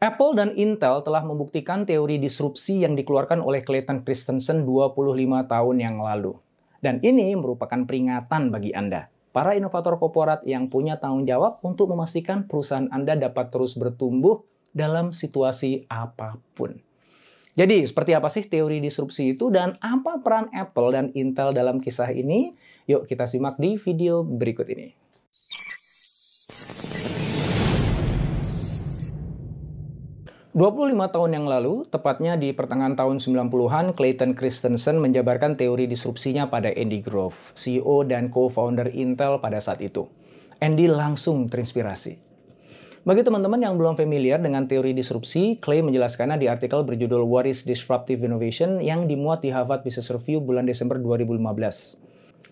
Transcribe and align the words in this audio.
Apple 0.00 0.32
dan 0.32 0.56
Intel 0.56 1.04
telah 1.04 1.20
membuktikan 1.20 1.84
teori 1.84 2.16
disrupsi 2.16 2.80
yang 2.80 2.96
dikeluarkan 2.96 3.44
oleh 3.44 3.60
Clayton 3.60 4.00
Christensen 4.00 4.64
25 4.64 4.96
tahun 5.44 5.76
yang 5.76 6.00
lalu. 6.00 6.40
Dan 6.80 7.04
ini 7.04 7.36
merupakan 7.36 7.84
peringatan 7.84 8.48
bagi 8.48 8.72
Anda, 8.72 9.12
para 9.36 9.52
inovator 9.52 10.00
korporat 10.00 10.40
yang 10.48 10.72
punya 10.72 10.96
tanggung 10.96 11.28
jawab 11.28 11.60
untuk 11.60 11.92
memastikan 11.92 12.48
perusahaan 12.48 12.88
Anda 12.88 13.12
dapat 13.12 13.52
terus 13.52 13.76
bertumbuh 13.76 14.40
dalam 14.72 15.12
situasi 15.12 15.84
apa 15.92 16.40
pun. 16.56 16.80
Jadi, 17.52 17.84
seperti 17.84 18.16
apa 18.16 18.32
sih 18.32 18.48
teori 18.48 18.80
disrupsi 18.80 19.36
itu 19.36 19.52
dan 19.52 19.76
apa 19.84 20.16
peran 20.24 20.48
Apple 20.56 20.96
dan 20.96 21.06
Intel 21.12 21.52
dalam 21.52 21.76
kisah 21.76 22.08
ini? 22.08 22.56
Yuk 22.88 23.04
kita 23.04 23.28
simak 23.28 23.60
di 23.60 23.76
video 23.76 24.24
berikut 24.24 24.64
ini. 24.72 24.96
25 30.50 31.14
tahun 31.14 31.30
yang 31.38 31.46
lalu, 31.46 31.86
tepatnya 31.86 32.34
di 32.34 32.50
pertengahan 32.50 32.98
tahun 32.98 33.22
90-an, 33.22 33.94
Clayton 33.94 34.34
Christensen 34.34 34.98
menjabarkan 34.98 35.54
teori 35.54 35.86
disrupsinya 35.86 36.50
pada 36.50 36.74
Andy 36.74 36.98
Grove, 37.06 37.38
CEO 37.54 38.02
dan 38.02 38.34
co-founder 38.34 38.90
Intel 38.90 39.38
pada 39.38 39.62
saat 39.62 39.78
itu. 39.78 40.10
Andy 40.58 40.90
langsung 40.90 41.46
terinspirasi. 41.46 42.18
Bagi 43.06 43.22
teman-teman 43.22 43.62
yang 43.62 43.78
belum 43.78 43.94
familiar 43.94 44.42
dengan 44.42 44.66
teori 44.66 44.90
disrupsi, 44.90 45.54
Clay 45.62 45.86
menjelaskannya 45.86 46.42
di 46.42 46.50
artikel 46.50 46.82
berjudul 46.82 47.22
What 47.30 47.46
is 47.46 47.62
Disruptive 47.62 48.18
Innovation 48.26 48.82
yang 48.82 49.06
dimuat 49.06 49.46
di 49.46 49.54
Harvard 49.54 49.86
Business 49.86 50.10
Review 50.10 50.42
bulan 50.42 50.66
Desember 50.66 50.98
2015. 50.98 51.46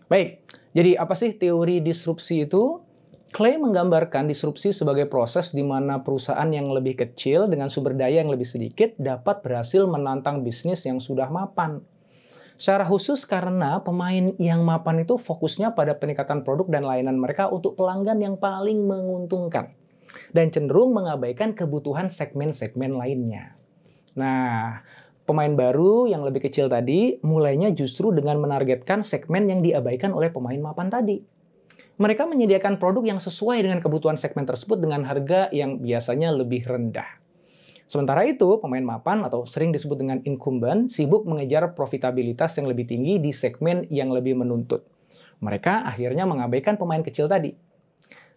Baik, 0.06 0.38
jadi 0.70 1.02
apa 1.02 1.18
sih 1.18 1.34
teori 1.34 1.82
disrupsi 1.82 2.46
itu? 2.46 2.78
Clay 3.28 3.60
menggambarkan 3.60 4.24
disrupsi 4.24 4.72
sebagai 4.72 5.04
proses 5.04 5.52
di 5.52 5.60
mana 5.60 6.00
perusahaan 6.00 6.48
yang 6.48 6.72
lebih 6.72 6.96
kecil 6.96 7.44
dengan 7.44 7.68
sumber 7.68 7.92
daya 7.92 8.24
yang 8.24 8.32
lebih 8.32 8.48
sedikit 8.48 8.96
dapat 8.96 9.44
berhasil 9.44 9.84
menantang 9.84 10.40
bisnis 10.40 10.88
yang 10.88 10.96
sudah 10.96 11.28
mapan. 11.28 11.84
Secara 12.56 12.88
khusus 12.88 13.28
karena 13.28 13.84
pemain 13.84 14.32
yang 14.40 14.64
mapan 14.64 15.04
itu 15.04 15.20
fokusnya 15.20 15.76
pada 15.76 16.00
peningkatan 16.00 16.40
produk 16.40 16.72
dan 16.72 16.88
layanan 16.88 17.20
mereka 17.20 17.52
untuk 17.52 17.76
pelanggan 17.76 18.16
yang 18.18 18.40
paling 18.40 18.88
menguntungkan. 18.88 19.76
Dan 20.32 20.48
cenderung 20.48 20.96
mengabaikan 20.96 21.52
kebutuhan 21.52 22.08
segmen-segmen 22.08 22.96
lainnya. 22.96 23.60
Nah, 24.16 24.80
pemain 25.28 25.52
baru 25.52 26.08
yang 26.08 26.24
lebih 26.24 26.48
kecil 26.48 26.72
tadi 26.72 27.20
mulainya 27.20 27.76
justru 27.76 28.08
dengan 28.08 28.40
menargetkan 28.40 29.04
segmen 29.04 29.52
yang 29.52 29.60
diabaikan 29.60 30.16
oleh 30.16 30.32
pemain 30.32 30.58
mapan 30.58 30.88
tadi 30.88 31.37
mereka 31.98 32.24
menyediakan 32.30 32.78
produk 32.78 33.02
yang 33.02 33.20
sesuai 33.20 33.66
dengan 33.66 33.82
kebutuhan 33.82 34.14
segmen 34.14 34.46
tersebut 34.46 34.78
dengan 34.78 35.02
harga 35.02 35.50
yang 35.50 35.82
biasanya 35.82 36.30
lebih 36.30 36.62
rendah. 36.62 37.18
Sementara 37.90 38.22
itu, 38.28 38.60
pemain 38.62 38.84
mapan 38.84 39.24
atau 39.24 39.48
sering 39.48 39.74
disebut 39.74 39.98
dengan 39.98 40.18
incumbent 40.22 40.92
sibuk 40.92 41.26
mengejar 41.26 41.72
profitabilitas 41.74 42.54
yang 42.60 42.68
lebih 42.70 42.86
tinggi 42.86 43.18
di 43.18 43.32
segmen 43.34 43.88
yang 43.90 44.12
lebih 44.12 44.38
menuntut. 44.38 44.84
Mereka 45.42 45.88
akhirnya 45.88 46.28
mengabaikan 46.28 46.76
pemain 46.76 47.00
kecil 47.00 47.26
tadi. 47.26 47.56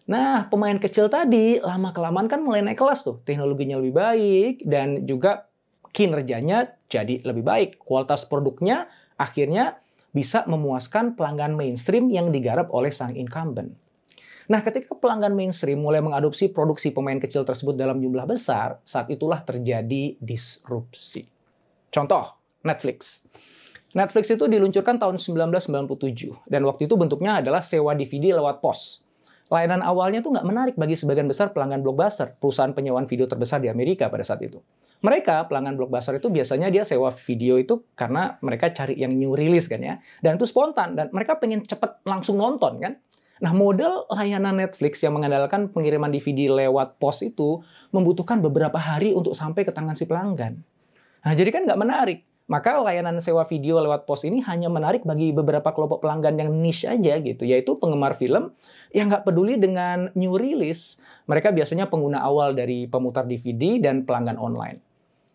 Nah, 0.08 0.50
pemain 0.50 0.74
kecil 0.80 1.06
tadi 1.12 1.62
lama-kelamaan 1.62 2.26
kan 2.26 2.42
mulai 2.42 2.64
naik 2.64 2.80
kelas 2.80 3.06
tuh. 3.06 3.22
Teknologinya 3.22 3.78
lebih 3.78 3.94
baik 3.94 4.54
dan 4.66 5.04
juga 5.06 5.46
kinerjanya 5.92 6.72
jadi 6.88 7.20
lebih 7.22 7.44
baik. 7.44 7.70
Kualitas 7.78 8.24
produknya 8.26 8.88
akhirnya 9.20 9.81
bisa 10.12 10.44
memuaskan 10.44 11.16
pelanggan 11.16 11.56
mainstream 11.56 12.12
yang 12.12 12.28
digarap 12.28 12.68
oleh 12.70 12.92
sang 12.92 13.16
incumbent. 13.16 13.72
Nah, 14.52 14.60
ketika 14.60 14.92
pelanggan 14.92 15.32
mainstream 15.32 15.80
mulai 15.80 16.04
mengadopsi 16.04 16.52
produksi 16.52 16.92
pemain 16.92 17.16
kecil 17.16 17.42
tersebut 17.48 17.72
dalam 17.72 17.96
jumlah 17.98 18.28
besar, 18.28 18.76
saat 18.84 19.08
itulah 19.08 19.40
terjadi 19.40 20.20
disrupsi. 20.20 21.24
Contoh, 21.88 22.36
Netflix. 22.60 23.24
Netflix 23.92 24.32
itu 24.32 24.44
diluncurkan 24.48 24.96
tahun 24.96 25.20
1997, 25.20 26.48
dan 26.48 26.64
waktu 26.64 26.88
itu 26.88 26.96
bentuknya 26.96 27.44
adalah 27.44 27.60
sewa 27.60 27.92
DVD 27.92 28.32
lewat 28.36 28.64
pos. 28.64 29.04
Layanan 29.52 29.84
awalnya 29.84 30.24
tuh 30.24 30.32
nggak 30.32 30.48
menarik 30.48 30.74
bagi 30.80 30.96
sebagian 30.96 31.28
besar 31.28 31.52
pelanggan 31.52 31.84
Blockbuster, 31.84 32.32
perusahaan 32.40 32.72
penyewaan 32.72 33.04
video 33.04 33.28
terbesar 33.28 33.60
di 33.60 33.68
Amerika 33.68 34.08
pada 34.08 34.24
saat 34.24 34.40
itu. 34.40 34.64
Mereka, 35.02 35.50
pelanggan 35.50 35.74
Blockbuster 35.74 36.14
itu 36.22 36.30
biasanya 36.30 36.70
dia 36.70 36.86
sewa 36.86 37.10
video 37.10 37.58
itu 37.58 37.82
karena 37.98 38.38
mereka 38.38 38.70
cari 38.70 38.94
yang 38.94 39.10
new 39.10 39.34
release 39.34 39.66
kan 39.66 39.82
ya. 39.82 39.98
Dan 40.22 40.38
itu 40.38 40.46
spontan, 40.46 40.94
dan 40.94 41.10
mereka 41.10 41.42
pengen 41.42 41.66
cepet 41.66 42.06
langsung 42.06 42.38
nonton 42.38 42.78
kan. 42.78 42.94
Nah, 43.42 43.50
model 43.50 44.06
layanan 44.06 44.54
Netflix 44.54 45.02
yang 45.02 45.18
mengandalkan 45.18 45.66
pengiriman 45.74 46.14
DVD 46.14 46.46
lewat 46.46 47.02
pos 47.02 47.26
itu 47.26 47.58
membutuhkan 47.90 48.38
beberapa 48.38 48.78
hari 48.78 49.10
untuk 49.10 49.34
sampai 49.34 49.66
ke 49.66 49.74
tangan 49.74 49.98
si 49.98 50.06
pelanggan. 50.06 50.62
Nah, 51.26 51.34
jadi 51.34 51.50
kan 51.50 51.66
nggak 51.66 51.80
menarik. 51.82 52.22
Maka 52.46 52.78
layanan 52.78 53.18
sewa 53.18 53.42
video 53.50 53.82
lewat 53.82 54.06
pos 54.06 54.22
ini 54.22 54.38
hanya 54.46 54.70
menarik 54.70 55.02
bagi 55.02 55.34
beberapa 55.34 55.74
kelompok 55.74 56.06
pelanggan 56.06 56.38
yang 56.38 56.54
niche 56.54 56.86
aja 56.86 57.18
gitu, 57.18 57.42
yaitu 57.42 57.74
penggemar 57.74 58.14
film 58.14 58.54
yang 58.94 59.10
nggak 59.10 59.26
peduli 59.26 59.58
dengan 59.58 60.14
new 60.14 60.38
release. 60.38 61.02
Mereka 61.26 61.50
biasanya 61.50 61.90
pengguna 61.90 62.22
awal 62.22 62.54
dari 62.54 62.86
pemutar 62.86 63.26
DVD 63.26 63.82
dan 63.82 64.06
pelanggan 64.06 64.38
online. 64.38 64.91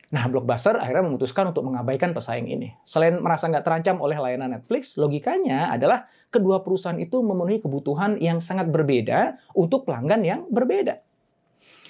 Nah, 0.08 0.24
Blockbuster 0.32 0.80
akhirnya 0.80 1.04
memutuskan 1.04 1.52
untuk 1.52 1.68
mengabaikan 1.68 2.16
pesaing 2.16 2.48
ini. 2.48 2.72
Selain 2.88 3.20
merasa 3.20 3.52
nggak 3.52 3.66
terancam 3.68 4.00
oleh 4.00 4.16
layanan 4.16 4.56
Netflix, 4.56 4.96
logikanya 4.96 5.68
adalah 5.68 6.08
kedua 6.32 6.64
perusahaan 6.64 6.96
itu 6.96 7.20
memenuhi 7.20 7.60
kebutuhan 7.60 8.16
yang 8.24 8.40
sangat 8.40 8.72
berbeda 8.72 9.36
untuk 9.52 9.84
pelanggan 9.84 10.24
yang 10.24 10.42
berbeda. 10.48 11.04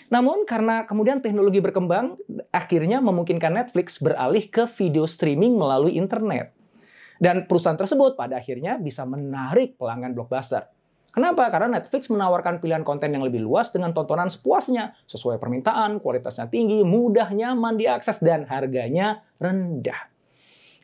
Namun 0.10 0.50
karena 0.50 0.88
kemudian 0.90 1.22
teknologi 1.22 1.62
berkembang, 1.62 2.18
akhirnya 2.50 3.04
memungkinkan 3.06 3.54
Netflix 3.54 4.02
beralih 4.02 4.50
ke 4.50 4.66
video 4.66 5.06
streaming 5.06 5.54
melalui 5.54 5.94
internet. 5.94 6.58
Dan 7.22 7.46
perusahaan 7.46 7.78
tersebut 7.78 8.18
pada 8.18 8.42
akhirnya 8.42 8.82
bisa 8.82 9.06
menarik 9.06 9.78
pelanggan 9.78 10.18
Blockbuster. 10.18 10.70
Kenapa? 11.12 11.50
Karena 11.50 11.80
Netflix 11.80 12.14
menawarkan 12.14 12.62
pilihan 12.62 12.86
konten 12.86 13.10
yang 13.10 13.26
lebih 13.26 13.42
luas 13.42 13.74
dengan 13.74 13.90
tontonan 13.90 14.30
sepuasnya, 14.30 14.94
sesuai 15.10 15.42
permintaan, 15.42 15.98
kualitasnya 15.98 16.46
tinggi, 16.46 16.86
mudah, 16.86 17.34
nyaman 17.34 17.74
diakses, 17.80 18.22
dan 18.22 18.46
harganya 18.46 19.26
rendah. 19.42 20.14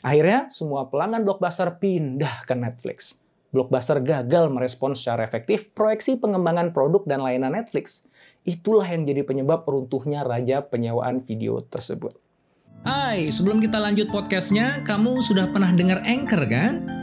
Akhirnya, 0.01 0.49
semua 0.49 0.89
pelanggan 0.89 1.23
Blockbuster 1.23 1.77
pindah 1.77 2.43
ke 2.49 2.57
Netflix. 2.57 3.15
Blockbuster 3.53 4.01
gagal 4.01 4.49
merespons 4.49 4.97
secara 4.97 5.23
efektif 5.29 5.69
proyeksi 5.77 6.17
pengembangan 6.17 6.73
produk 6.73 7.05
dan 7.05 7.21
layanan 7.21 7.53
Netflix. 7.53 8.01
Itulah 8.43 8.89
yang 8.89 9.05
jadi 9.05 9.21
penyebab 9.21 9.63
runtuhnya 9.63 10.25
raja 10.25 10.65
penyewaan 10.65 11.21
video 11.21 11.61
tersebut. 11.61 12.17
Hai, 12.83 13.31
sebelum 13.31 13.63
kita 13.63 13.79
lanjut 13.79 14.11
podcastnya, 14.11 14.83
kamu 14.83 15.23
sudah 15.23 15.47
pernah 15.53 15.71
dengar 15.71 16.03
Anchor 16.03 16.43
kan? 16.49 17.02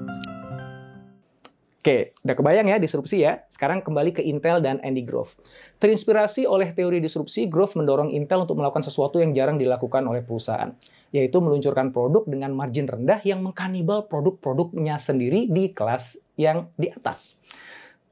Oke, 1.81 2.13
udah 2.21 2.37
kebayang 2.37 2.69
ya 2.69 2.77
disrupsi 2.77 3.25
ya. 3.25 3.41
Sekarang 3.49 3.81
kembali 3.81 4.13
ke 4.13 4.21
Intel 4.21 4.61
dan 4.61 4.77
Andy 4.85 5.01
Grove. 5.01 5.33
Terinspirasi 5.81 6.45
oleh 6.45 6.77
teori 6.77 7.01
disrupsi, 7.01 7.49
Grove 7.49 7.73
mendorong 7.73 8.13
Intel 8.13 8.45
untuk 8.45 8.61
melakukan 8.61 8.85
sesuatu 8.85 9.17
yang 9.17 9.33
jarang 9.33 9.57
dilakukan 9.57 10.05
oleh 10.05 10.21
perusahaan, 10.21 10.69
yaitu 11.09 11.41
meluncurkan 11.41 11.89
produk 11.89 12.21
dengan 12.29 12.53
margin 12.53 12.85
rendah 12.85 13.17
yang 13.25 13.41
mengkanibal 13.41 14.05
produk-produknya 14.05 15.01
sendiri 15.01 15.49
di 15.49 15.73
kelas 15.73 16.21
yang 16.37 16.69
di 16.77 16.93
atas. 16.93 17.41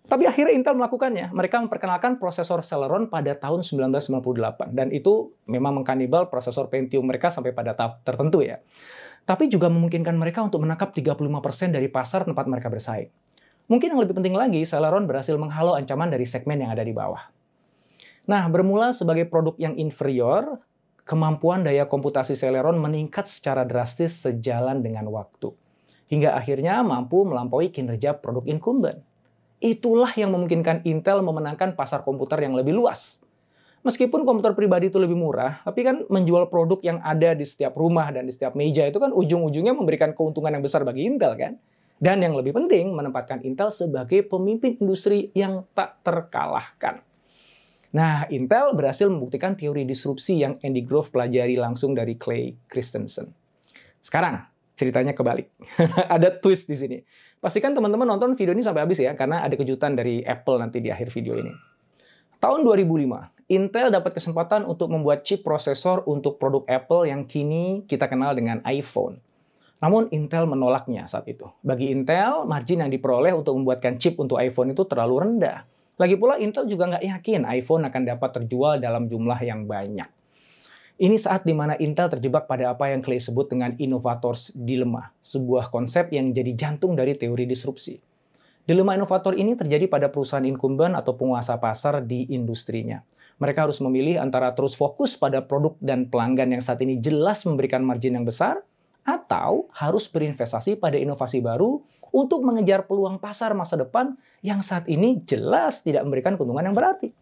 Tapi 0.10 0.26
akhirnya 0.26 0.58
Intel 0.58 0.74
melakukannya. 0.74 1.30
Mereka 1.30 1.62
memperkenalkan 1.70 2.18
prosesor 2.18 2.66
Celeron 2.66 3.06
pada 3.06 3.38
tahun 3.38 3.62
1998 3.62 4.74
dan 4.74 4.90
itu 4.90 5.38
memang 5.46 5.78
mengkanibal 5.78 6.26
prosesor 6.34 6.74
Pentium 6.74 7.06
mereka 7.06 7.30
sampai 7.30 7.54
pada 7.54 7.78
tahap 7.78 8.02
tertentu 8.02 8.42
ya. 8.42 8.58
Tapi 9.30 9.46
juga 9.46 9.70
memungkinkan 9.70 10.18
mereka 10.18 10.42
untuk 10.42 10.66
menangkap 10.66 10.90
35% 10.90 11.22
dari 11.70 11.86
pasar 11.86 12.26
tempat 12.26 12.50
mereka 12.50 12.74
bersaing. 12.74 13.29
Mungkin 13.70 13.94
yang 13.94 14.02
lebih 14.02 14.18
penting 14.18 14.34
lagi, 14.34 14.66
Celeron 14.66 15.06
berhasil 15.06 15.38
menghalau 15.38 15.78
ancaman 15.78 16.10
dari 16.10 16.26
segmen 16.26 16.58
yang 16.58 16.74
ada 16.74 16.82
di 16.82 16.90
bawah. 16.90 17.30
Nah, 18.26 18.50
bermula 18.50 18.98
sebagai 18.98 19.30
produk 19.30 19.54
yang 19.62 19.78
inferior, 19.78 20.58
kemampuan 21.06 21.62
daya 21.62 21.86
komputasi 21.86 22.34
Celeron 22.34 22.82
meningkat 22.82 23.30
secara 23.30 23.62
drastis 23.66 24.26
sejalan 24.26 24.82
dengan 24.82 25.06
waktu. 25.14 25.54
Hingga 26.10 26.34
akhirnya 26.34 26.82
mampu 26.82 27.22
melampaui 27.26 27.70
kinerja 27.70 28.18
produk 28.18 28.42
incumbent. 28.50 29.06
Itulah 29.62 30.18
yang 30.18 30.34
memungkinkan 30.34 30.82
Intel 30.90 31.22
memenangkan 31.22 31.78
pasar 31.78 32.02
komputer 32.02 32.42
yang 32.42 32.58
lebih 32.58 32.74
luas. 32.74 33.22
Meskipun 33.86 34.26
komputer 34.28 34.58
pribadi 34.58 34.92
itu 34.92 34.98
lebih 34.98 35.16
murah, 35.16 35.62
tapi 35.62 35.86
kan 35.86 36.04
menjual 36.10 36.50
produk 36.52 36.82
yang 36.84 37.00
ada 37.06 37.32
di 37.38 37.46
setiap 37.46 37.78
rumah 37.78 38.10
dan 38.12 38.26
di 38.26 38.34
setiap 38.34 38.58
meja 38.58 38.84
itu 38.84 38.98
kan 38.98 39.14
ujung-ujungnya 39.14 39.72
memberikan 39.72 40.12
keuntungan 40.12 40.52
yang 40.52 40.64
besar 40.66 40.82
bagi 40.82 41.06
Intel 41.06 41.38
kan. 41.38 41.54
Dan 42.00 42.24
yang 42.24 42.32
lebih 42.40 42.56
penting, 42.56 42.96
menempatkan 42.96 43.44
Intel 43.44 43.76
sebagai 43.76 44.24
pemimpin 44.24 44.80
industri 44.80 45.36
yang 45.36 45.68
tak 45.76 46.00
terkalahkan. 46.00 47.04
Nah, 47.92 48.24
Intel 48.32 48.72
berhasil 48.72 49.12
membuktikan 49.12 49.60
teori 49.60 49.84
disrupsi 49.84 50.40
yang 50.40 50.56
Andy 50.64 50.88
Grove 50.88 51.12
pelajari 51.12 51.60
langsung 51.60 51.92
dari 51.92 52.16
Clay 52.16 52.56
Christensen. 52.72 53.36
Sekarang, 54.00 54.48
ceritanya 54.80 55.12
kebalik. 55.12 55.52
ada 56.16 56.32
twist 56.32 56.72
di 56.72 56.80
sini. 56.80 56.98
Pastikan 57.44 57.76
teman-teman 57.76 58.08
nonton 58.08 58.32
video 58.40 58.56
ini 58.56 58.64
sampai 58.64 58.88
habis 58.88 59.04
ya, 59.04 59.12
karena 59.20 59.44
ada 59.44 59.60
kejutan 59.60 59.92
dari 60.00 60.24
Apple 60.24 60.56
nanti 60.56 60.80
di 60.80 60.88
akhir 60.88 61.12
video 61.12 61.36
ini. 61.36 61.52
Tahun 62.40 62.64
2005, 62.64 63.52
Intel 63.52 63.92
dapat 63.92 64.16
kesempatan 64.16 64.64
untuk 64.64 64.88
membuat 64.88 65.28
chip 65.28 65.44
prosesor 65.44 66.08
untuk 66.08 66.40
produk 66.40 66.64
Apple 66.72 67.12
yang 67.12 67.28
kini 67.28 67.84
kita 67.90 68.08
kenal 68.08 68.32
dengan 68.32 68.64
iPhone. 68.64 69.20
Namun 69.80 70.12
Intel 70.12 70.44
menolaknya 70.44 71.08
saat 71.08 71.28
itu. 71.32 71.48
Bagi 71.64 71.92
Intel, 71.92 72.44
margin 72.44 72.84
yang 72.84 72.92
diperoleh 72.92 73.32
untuk 73.32 73.56
membuatkan 73.56 73.96
chip 73.96 74.20
untuk 74.20 74.36
iPhone 74.40 74.76
itu 74.76 74.84
terlalu 74.84 75.24
rendah 75.24 75.64
lagi 76.00 76.16
pula 76.16 76.40
Intel 76.40 76.64
juga 76.64 76.96
nggak 76.96 77.04
yakin 77.04 77.44
iPhone 77.60 77.84
akan 77.84 78.02
dapat 78.08 78.30
terjual 78.40 78.80
dalam 78.80 79.12
jumlah 79.12 79.36
yang 79.44 79.68
banyak. 79.68 80.08
Ini 80.96 81.16
saat 81.20 81.44
di 81.44 81.52
mana 81.52 81.76
Intel 81.76 82.08
terjebak 82.08 82.48
pada 82.48 82.72
apa 82.72 82.88
yang 82.88 83.04
Clay 83.04 83.20
sebut 83.20 83.52
dengan 83.52 83.76
innovators 83.76 84.56
dilemma, 84.56 85.12
sebuah 85.20 85.68
konsep 85.68 86.16
yang 86.16 86.32
jadi 86.32 86.56
jantung 86.56 86.96
dari 86.96 87.20
teori 87.20 87.44
disrupsi. 87.44 88.00
Dilema 88.64 88.96
inovator 88.96 89.36
ini 89.36 89.60
terjadi 89.60 89.92
pada 89.92 90.08
perusahaan 90.08 90.44
incumbent 90.48 90.96
atau 90.96 91.20
penguasa 91.20 91.60
pasar 91.60 92.00
di 92.00 92.32
industrinya. 92.32 93.04
Mereka 93.40 93.68
harus 93.68 93.84
memilih 93.84 94.24
antara 94.24 94.56
terus 94.56 94.80
fokus 94.80 95.20
pada 95.20 95.44
produk 95.44 95.76
dan 95.84 96.08
pelanggan 96.08 96.56
yang 96.56 96.64
saat 96.64 96.80
ini 96.80 97.00
jelas 97.00 97.44
memberikan 97.44 97.84
margin 97.84 98.16
yang 98.20 98.28
besar, 98.28 98.64
atau 99.18 99.66
harus 99.74 100.06
berinvestasi 100.06 100.78
pada 100.78 101.00
inovasi 101.00 101.42
baru 101.42 101.82
untuk 102.14 102.46
mengejar 102.46 102.86
peluang 102.86 103.18
pasar 103.18 103.54
masa 103.58 103.78
depan 103.78 104.18
yang 104.46 104.62
saat 104.62 104.86
ini 104.90 105.22
jelas 105.26 105.82
tidak 105.82 106.06
memberikan 106.06 106.38
keuntungan 106.38 106.70
yang 106.70 106.78
berarti. 106.78 107.14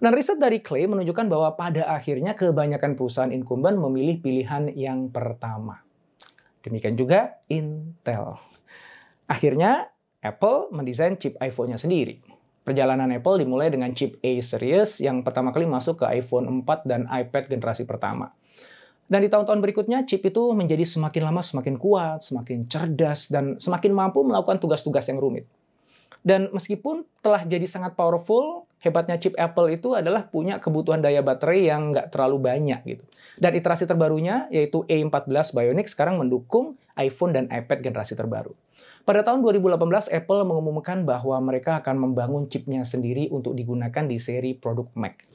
Dan 0.00 0.12
riset 0.12 0.36
dari 0.36 0.60
Clay 0.60 0.84
menunjukkan 0.84 1.26
bahwa 1.32 1.56
pada 1.56 1.88
akhirnya 1.88 2.36
kebanyakan 2.36 2.92
perusahaan 2.92 3.32
incumbent 3.32 3.80
memilih 3.80 4.20
pilihan 4.20 4.68
yang 4.76 5.08
pertama. 5.08 5.80
Demikian 6.60 6.96
juga 6.96 7.40
Intel. 7.48 8.36
Akhirnya 9.24 9.88
Apple 10.20 10.72
mendesain 10.72 11.16
chip 11.16 11.36
iPhone-nya 11.40 11.80
sendiri. 11.80 12.20
Perjalanan 12.64 13.12
Apple 13.12 13.44
dimulai 13.44 13.68
dengan 13.68 13.92
chip 13.92 14.16
A 14.24 14.40
series 14.40 15.00
yang 15.04 15.20
pertama 15.20 15.52
kali 15.52 15.68
masuk 15.68 16.00
ke 16.00 16.04
iPhone 16.16 16.64
4 16.64 16.88
dan 16.88 17.04
iPad 17.08 17.52
generasi 17.52 17.84
pertama. 17.84 18.32
Dan 19.04 19.20
di 19.20 19.28
tahun-tahun 19.28 19.60
berikutnya, 19.60 20.08
chip 20.08 20.24
itu 20.24 20.42
menjadi 20.56 20.82
semakin 20.88 21.22
lama 21.28 21.44
semakin 21.44 21.76
kuat, 21.76 22.24
semakin 22.24 22.64
cerdas, 22.66 23.28
dan 23.28 23.60
semakin 23.60 23.92
mampu 23.92 24.24
melakukan 24.24 24.56
tugas-tugas 24.56 25.04
yang 25.12 25.20
rumit. 25.20 25.44
Dan 26.24 26.48
meskipun 26.56 27.04
telah 27.20 27.44
jadi 27.44 27.68
sangat 27.68 27.92
powerful, 28.00 28.64
hebatnya 28.80 29.20
chip 29.20 29.36
Apple 29.36 29.68
itu 29.76 29.92
adalah 29.92 30.24
punya 30.24 30.56
kebutuhan 30.56 31.04
daya 31.04 31.20
baterai 31.20 31.68
yang 31.68 31.92
nggak 31.92 32.08
terlalu 32.08 32.40
banyak 32.40 32.80
gitu. 32.88 33.04
Dan 33.36 33.52
iterasi 33.52 33.84
terbarunya, 33.84 34.48
yaitu 34.48 34.88
A14 34.88 35.52
Bionic, 35.52 35.92
sekarang 35.92 36.16
mendukung 36.16 36.80
iPhone 36.96 37.36
dan 37.36 37.44
iPad 37.52 37.84
generasi 37.84 38.16
terbaru. 38.16 38.56
Pada 39.04 39.20
tahun 39.20 39.44
2018, 39.44 40.08
Apple 40.08 40.48
mengumumkan 40.48 41.04
bahwa 41.04 41.36
mereka 41.44 41.76
akan 41.84 42.08
membangun 42.08 42.48
chipnya 42.48 42.88
sendiri 42.88 43.28
untuk 43.28 43.52
digunakan 43.52 44.08
di 44.08 44.16
seri 44.16 44.56
produk 44.56 44.88
Mac. 44.96 45.33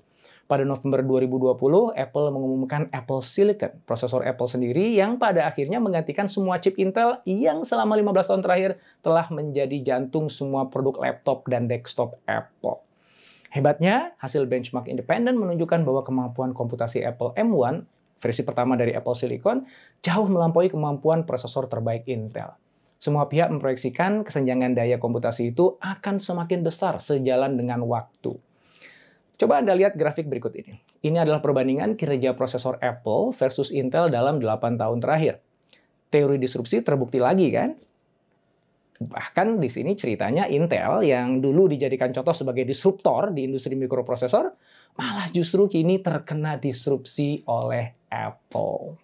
Pada 0.50 0.66
November 0.66 1.06
2020, 1.06 1.94
Apple 1.94 2.34
mengumumkan 2.34 2.90
Apple 2.90 3.22
Silicon, 3.22 3.70
prosesor 3.86 4.26
Apple 4.26 4.50
sendiri 4.50 4.98
yang 4.98 5.22
pada 5.22 5.46
akhirnya 5.46 5.78
menggantikan 5.78 6.26
semua 6.26 6.58
chip 6.58 6.74
Intel 6.82 7.22
yang 7.30 7.62
selama 7.62 7.94
15 7.94 8.34
tahun 8.34 8.42
terakhir 8.42 8.72
telah 9.06 9.30
menjadi 9.30 9.78
jantung 9.86 10.26
semua 10.26 10.66
produk 10.66 11.06
laptop 11.06 11.46
dan 11.46 11.70
desktop 11.70 12.18
Apple. 12.26 12.82
Hebatnya, 13.54 14.18
hasil 14.18 14.50
benchmark 14.50 14.90
independen 14.90 15.38
menunjukkan 15.38 15.86
bahwa 15.86 16.02
kemampuan 16.02 16.58
komputasi 16.58 17.06
Apple 17.06 17.38
M1, 17.38 17.86
versi 18.18 18.42
pertama 18.42 18.74
dari 18.74 18.98
Apple 18.98 19.14
Silicon, 19.14 19.70
jauh 20.02 20.26
melampaui 20.26 20.74
kemampuan 20.74 21.30
prosesor 21.30 21.70
terbaik 21.70 22.10
Intel. 22.10 22.58
Semua 22.98 23.30
pihak 23.30 23.54
memproyeksikan 23.54 24.26
kesenjangan 24.26 24.74
daya 24.74 24.98
komputasi 24.98 25.54
itu 25.54 25.78
akan 25.78 26.18
semakin 26.18 26.66
besar 26.66 26.98
sejalan 26.98 27.54
dengan 27.54 27.86
waktu. 27.86 28.49
Coba 29.40 29.64
Anda 29.64 29.72
lihat 29.72 29.96
grafik 29.96 30.28
berikut 30.28 30.52
ini. 30.52 30.84
Ini 31.00 31.24
adalah 31.24 31.40
perbandingan 31.40 31.96
kinerja 31.96 32.36
prosesor 32.36 32.76
Apple 32.84 33.32
versus 33.32 33.72
Intel 33.72 34.12
dalam 34.12 34.44
8 34.44 34.76
tahun 34.76 35.00
terakhir. 35.00 35.40
Teori 36.12 36.36
disrupsi 36.36 36.84
terbukti 36.84 37.24
lagi 37.24 37.48
kan? 37.48 37.72
Bahkan 39.00 39.64
di 39.64 39.72
sini 39.72 39.96
ceritanya 39.96 40.44
Intel 40.52 41.08
yang 41.08 41.40
dulu 41.40 41.72
dijadikan 41.72 42.12
contoh 42.12 42.36
sebagai 42.36 42.68
disruptor 42.68 43.32
di 43.32 43.48
industri 43.48 43.80
mikroprosesor, 43.80 44.52
malah 45.00 45.32
justru 45.32 45.72
kini 45.72 46.04
terkena 46.04 46.60
disrupsi 46.60 47.40
oleh 47.48 47.96
Apple. 48.12 49.00